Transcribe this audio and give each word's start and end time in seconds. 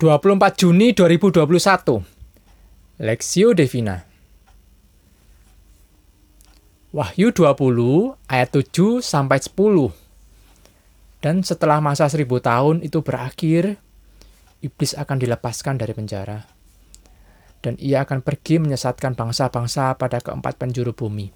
24 0.00 0.56
Juni 0.56 0.96
2021 0.96 1.44
Lexio 3.04 3.52
Devina 3.52 4.00
Wahyu 6.96 7.36
20 7.36 8.16
ayat 8.24 8.48
7 8.48 9.04
sampai 9.04 9.44
10 9.44 9.92
Dan 11.20 11.44
setelah 11.44 11.84
masa 11.84 12.08
seribu 12.08 12.40
tahun 12.40 12.80
itu 12.80 13.04
berakhir, 13.04 13.76
iblis 14.64 14.96
akan 14.96 15.20
dilepaskan 15.20 15.76
dari 15.76 15.92
penjara. 15.92 16.48
Dan 17.60 17.76
ia 17.76 18.00
akan 18.08 18.24
pergi 18.24 18.56
menyesatkan 18.56 19.12
bangsa-bangsa 19.12 20.00
pada 20.00 20.24
keempat 20.24 20.56
penjuru 20.56 20.96
bumi, 20.96 21.28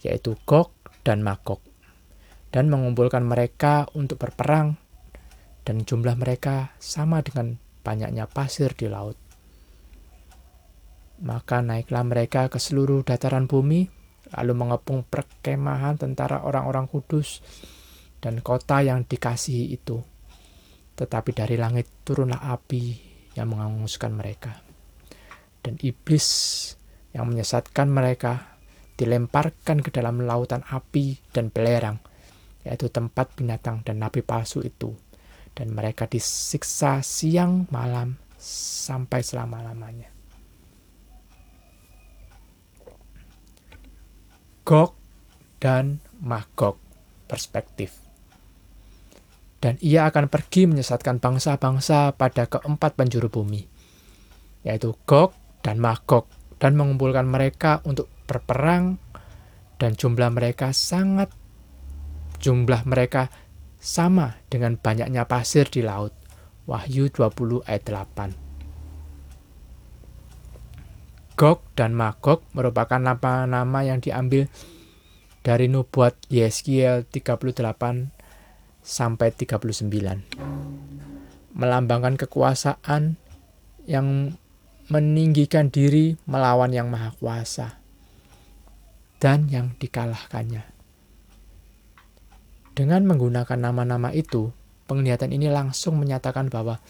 yaitu 0.00 0.40
Gog 0.48 0.72
dan 1.04 1.20
Magog, 1.20 1.60
dan 2.48 2.72
mengumpulkan 2.72 3.28
mereka 3.28 3.92
untuk 3.92 4.24
berperang, 4.24 4.80
dan 5.68 5.84
jumlah 5.84 6.16
mereka 6.16 6.72
sama 6.80 7.20
dengan 7.20 7.60
banyaknya 7.84 8.24
pasir 8.24 8.72
di 8.72 8.88
laut. 8.88 9.20
Maka 11.20 11.60
naiklah 11.60 12.02
mereka 12.02 12.48
ke 12.48 12.58
seluruh 12.58 13.04
dataran 13.04 13.46
bumi, 13.46 13.86
lalu 14.34 14.52
mengepung 14.56 15.04
perkemahan 15.06 16.00
tentara 16.00 16.42
orang-orang 16.42 16.88
kudus 16.90 17.44
dan 18.18 18.40
kota 18.40 18.80
yang 18.80 19.04
dikasihi 19.04 19.70
itu. 19.70 20.00
Tetapi 20.96 21.30
dari 21.36 21.60
langit 21.60 21.86
turunlah 22.02 22.40
api 22.50 22.82
yang 23.36 23.52
menghanguskan 23.52 24.10
mereka. 24.16 24.64
Dan 25.60 25.78
iblis 25.84 26.26
yang 27.14 27.30
menyesatkan 27.30 27.86
mereka 27.86 28.58
dilemparkan 28.98 29.84
ke 29.84 29.90
dalam 29.94 30.22
lautan 30.22 30.66
api 30.66 31.18
dan 31.30 31.50
belerang, 31.50 32.02
yaitu 32.66 32.90
tempat 32.90 33.34
binatang 33.38 33.82
dan 33.82 34.02
nabi 34.02 34.22
palsu 34.22 34.62
itu 34.62 35.03
dan 35.54 35.70
mereka 35.70 36.10
disiksa 36.10 36.98
siang 37.00 37.70
malam 37.70 38.18
sampai 38.38 39.22
selama-lamanya. 39.22 40.10
Gog 44.64 44.96
dan 45.60 46.00
Magog 46.24 46.80
perspektif. 47.28 48.00
Dan 49.60 49.80
ia 49.80 50.04
akan 50.08 50.28
pergi 50.28 50.68
menyesatkan 50.68 51.20
bangsa-bangsa 51.20 52.12
pada 52.12 52.44
keempat 52.44 53.00
penjuru 53.00 53.32
bumi, 53.32 53.64
yaitu 54.60 54.92
Gog 55.08 55.32
dan 55.64 55.80
Magog, 55.80 56.28
dan 56.60 56.76
mengumpulkan 56.76 57.24
mereka 57.24 57.80
untuk 57.88 58.12
berperang, 58.28 59.00
dan 59.80 59.96
jumlah 59.96 60.28
mereka 60.32 60.72
sangat 60.76 61.32
jumlah 62.44 62.84
mereka 62.84 63.32
sama 63.84 64.40
dengan 64.48 64.80
banyaknya 64.80 65.28
pasir 65.28 65.68
di 65.68 65.84
laut. 65.84 66.16
Wahyu 66.64 67.12
20 67.12 67.60
ayat 67.68 67.84
8. 67.84 68.32
Gog 71.36 71.60
dan 71.76 71.92
Magog 71.92 72.40
merupakan 72.56 72.96
nama-nama 72.96 73.84
yang 73.84 74.00
diambil 74.00 74.48
dari 75.44 75.68
nubuat 75.68 76.16
Yeskiel 76.32 77.04
38 77.04 77.60
sampai 78.80 79.28
39. 79.36 81.52
Melambangkan 81.52 82.16
kekuasaan 82.16 83.20
yang 83.84 84.32
meninggikan 84.88 85.68
diri 85.68 86.16
melawan 86.24 86.72
yang 86.72 86.88
maha 86.88 87.12
kuasa 87.20 87.76
dan 89.20 89.52
yang 89.52 89.76
dikalahkannya. 89.76 90.73
Dengan 92.74 93.06
menggunakan 93.06 93.54
nama-nama 93.54 94.10
itu, 94.10 94.50
penglihatan 94.90 95.30
ini 95.30 95.46
langsung 95.46 95.94
menyatakan 96.02 96.50
bahwa 96.50 96.82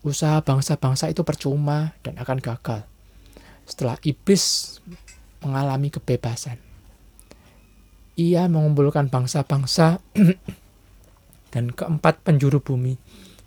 usaha 0.00 0.40
bangsa-bangsa 0.40 1.12
itu 1.12 1.20
percuma 1.28 1.92
dan 2.00 2.16
akan 2.16 2.40
gagal 2.40 2.88
setelah 3.68 4.00
iblis 4.00 4.78
mengalami 5.44 5.92
kebebasan. 5.92 6.56
Ia 8.16 8.48
mengumpulkan 8.48 9.12
bangsa-bangsa 9.12 10.00
dan 11.52 11.64
keempat 11.70 12.24
penjuru 12.24 12.64
bumi, 12.64 12.96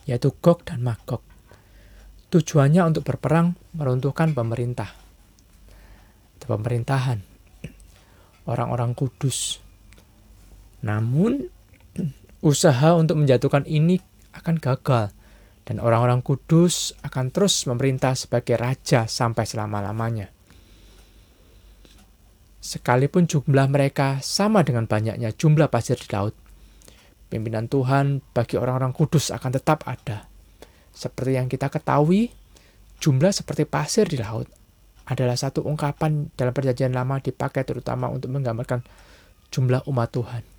yaitu 0.05 0.31
Gog 0.39 0.63
dan 0.63 0.85
Magog. 0.85 1.25
Tujuannya 2.31 2.85
untuk 2.85 3.03
berperang 3.03 3.57
meruntuhkan 3.75 4.31
pemerintah, 4.31 4.93
pemerintahan, 6.39 7.19
orang-orang 8.51 8.95
kudus, 8.95 9.59
namun, 10.81 11.49
usaha 12.41 12.97
untuk 12.97 13.21
menjatuhkan 13.21 13.69
ini 13.69 14.01
akan 14.33 14.57
gagal, 14.57 15.13
dan 15.65 15.77
orang-orang 15.77 16.25
kudus 16.25 16.97
akan 17.05 17.29
terus 17.29 17.69
memerintah 17.69 18.17
sebagai 18.17 18.57
raja 18.57 19.05
sampai 19.05 19.45
selama-lamanya. 19.45 20.33
Sekalipun 22.61 23.25
jumlah 23.25 23.69
mereka 23.69 24.21
sama 24.21 24.61
dengan 24.61 24.85
banyaknya 24.85 25.33
jumlah 25.33 25.69
pasir 25.69 25.97
di 25.97 26.09
laut, 26.13 26.33
pimpinan 27.29 27.65
Tuhan 27.65 28.21
bagi 28.33 28.57
orang-orang 28.57 28.93
kudus 28.93 29.33
akan 29.33 29.51
tetap 29.57 29.85
ada. 29.85 30.29
Seperti 30.93 31.37
yang 31.37 31.49
kita 31.49 31.69
ketahui, 31.73 32.29
jumlah 33.01 33.33
seperti 33.33 33.65
pasir 33.65 34.05
di 34.05 34.21
laut 34.21 34.45
adalah 35.09 35.33
satu 35.33 35.65
ungkapan 35.65 36.29
dalam 36.37 36.53
perjanjian 36.53 36.93
lama 36.93 37.17
dipakai 37.17 37.65
terutama 37.65 38.11
untuk 38.13 38.29
menggambarkan 38.29 38.85
jumlah 39.49 39.81
umat 39.89 40.09
Tuhan. 40.13 40.50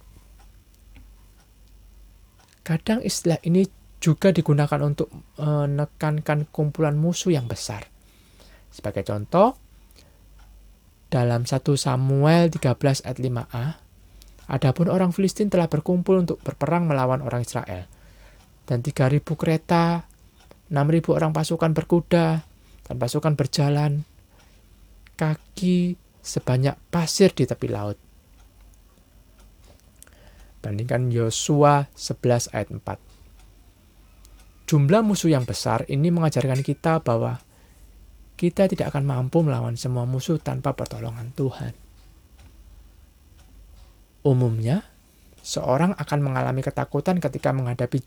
Kadang 2.62 3.02
istilah 3.02 3.42
ini 3.42 3.66
juga 4.02 4.34
digunakan 4.34 4.82
untuk 4.82 5.10
menekankan 5.38 6.50
kumpulan 6.50 6.98
musuh 6.98 7.34
yang 7.34 7.46
besar. 7.46 7.86
Sebagai 8.70 9.06
contoh, 9.06 9.54
dalam 11.06 11.46
1 11.46 11.60
Samuel 11.78 12.50
13 12.50 13.06
ayat 13.06 13.18
5a, 13.20 13.64
adapun 14.50 14.90
orang 14.90 15.14
Filistin 15.14 15.52
telah 15.52 15.70
berkumpul 15.70 16.18
untuk 16.18 16.42
berperang 16.42 16.90
melawan 16.90 17.22
orang 17.22 17.46
Israel. 17.46 17.86
Dan 18.66 18.82
3.000 18.82 19.22
kereta, 19.22 20.02
6.000 20.72 21.14
orang 21.14 21.30
pasukan 21.30 21.70
berkuda, 21.76 22.42
dan 22.88 22.96
pasukan 22.98 23.38
berjalan 23.38 24.02
kaki 25.14 25.94
sebanyak 26.18 26.74
pasir 26.90 27.30
di 27.30 27.46
tepi 27.46 27.70
laut. 27.70 28.01
Bandingkan 30.62 31.10
Yosua 31.10 31.90
11 31.98 32.54
ayat 32.54 32.70
4. 32.70 34.70
Jumlah 34.70 35.02
musuh 35.02 35.28
yang 35.28 35.42
besar 35.42 35.82
ini 35.90 36.14
mengajarkan 36.14 36.62
kita 36.62 37.02
bahwa 37.02 37.42
kita 38.38 38.70
tidak 38.70 38.94
akan 38.94 39.04
mampu 39.04 39.42
melawan 39.42 39.74
semua 39.74 40.06
musuh 40.06 40.38
tanpa 40.38 40.72
pertolongan 40.78 41.34
Tuhan. 41.34 41.74
Umumnya, 44.22 44.86
seorang 45.42 45.98
akan 45.98 46.18
mengalami 46.22 46.62
ketakutan 46.62 47.18
ketika 47.18 47.50
menghadapi 47.50 47.98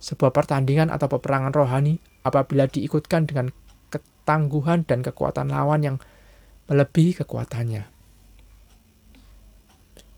sebuah 0.00 0.32
pertandingan 0.32 0.88
atau 0.88 1.12
peperangan 1.12 1.52
rohani 1.52 2.00
apabila 2.24 2.66
diikutkan 2.66 3.28
dengan 3.28 3.52
ketangguhan 3.92 4.88
dan 4.88 5.04
kekuatan 5.04 5.52
lawan 5.52 5.84
yang 5.84 5.96
melebihi 6.72 7.20
kekuatannya. 7.20 7.84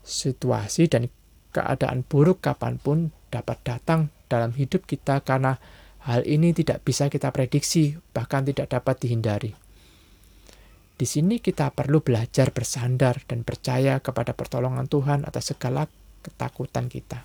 Situasi 0.01 0.87
dan 0.87 1.11
keadaan 1.55 2.03
buruk 2.03 2.43
kapan 2.43 2.75
pun 2.75 3.15
dapat 3.31 3.63
datang 3.63 4.11
dalam 4.27 4.51
hidup 4.51 4.83
kita 4.83 5.23
karena 5.23 5.55
hal 6.03 6.27
ini 6.27 6.51
tidak 6.51 6.83
bisa 6.83 7.07
kita 7.07 7.31
prediksi, 7.31 7.95
bahkan 8.11 8.43
tidak 8.43 8.67
dapat 8.75 8.99
dihindari. 8.99 9.55
Di 10.95 11.03
sini 11.03 11.43
kita 11.43 11.71
perlu 11.75 11.99
belajar 11.99 12.55
bersandar 12.55 13.23
dan 13.27 13.43
percaya 13.43 13.99
kepada 13.99 14.31
pertolongan 14.31 14.87
Tuhan 14.87 15.27
atas 15.27 15.51
segala 15.51 15.87
ketakutan 16.23 16.87
kita. 16.87 17.19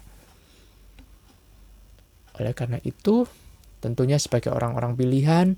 Oleh 2.42 2.50
karena 2.56 2.82
itu, 2.82 3.30
tentunya 3.78 4.18
sebagai 4.18 4.50
orang-orang 4.50 4.98
pilihan 4.98 5.54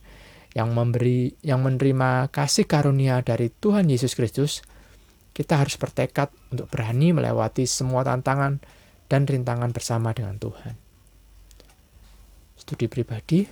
yang 0.52 0.76
memberi 0.76 1.32
yang 1.40 1.64
menerima 1.64 2.28
kasih 2.28 2.68
karunia 2.68 3.24
dari 3.24 3.48
Tuhan 3.48 3.88
Yesus 3.88 4.12
Kristus, 4.12 4.60
kita 5.32 5.56
harus 5.56 5.80
bertekad 5.80 6.28
untuk 6.52 6.68
berani 6.68 7.16
melewati 7.16 7.64
semua 7.64 8.04
tantangan 8.04 8.60
dan 9.08 9.24
rintangan 9.24 9.72
bersama 9.72 10.12
dengan 10.12 10.36
Tuhan. 10.36 10.76
Studi 12.56 12.86
pribadi, 12.86 13.48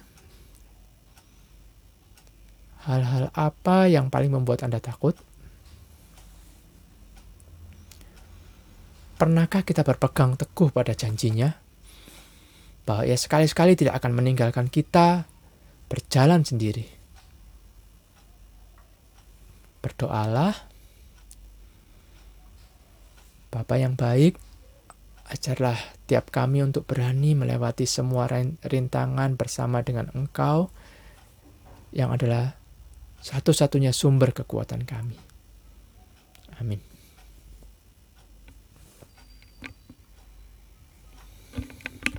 hal-hal 2.84 3.32
apa 3.32 3.88
yang 3.88 4.12
paling 4.12 4.32
membuat 4.32 4.64
Anda 4.64 4.80
takut? 4.80 5.16
Pernahkah 9.20 9.60
kita 9.64 9.84
berpegang 9.84 10.36
teguh 10.36 10.72
pada 10.72 10.96
janjinya? 10.96 11.52
Bahwa 12.88 13.04
ia 13.04 13.16
sekali-sekali 13.20 13.76
tidak 13.76 14.00
akan 14.00 14.16
meninggalkan 14.16 14.72
kita 14.72 15.28
berjalan 15.92 16.40
sendiri. 16.40 16.88
Berdoalah 19.84 20.69
Bapak 23.50 23.78
yang 23.82 23.98
baik, 23.98 24.38
Ajarlah 25.30 25.78
tiap 26.10 26.34
kami 26.34 26.58
untuk 26.66 26.90
berani 26.90 27.38
melewati 27.38 27.86
semua 27.86 28.26
rintangan 28.66 29.38
bersama 29.38 29.78
dengan 29.78 30.10
Engkau 30.10 30.74
yang 31.94 32.10
adalah 32.10 32.58
satu-satunya 33.22 33.94
sumber 33.94 34.34
kekuatan 34.34 34.82
kami. 34.82 35.14
Amin. 36.58 36.89